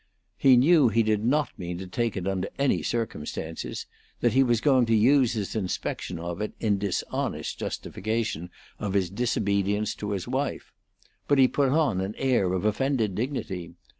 [0.35, 3.85] He knew he did not mean to take it under any circumstances;
[4.19, 9.11] that he was going to use his inspection of it in dishonest justification of his
[9.11, 10.71] disobedience to his wife;
[11.27, 13.73] but he put on an air of offended dignity.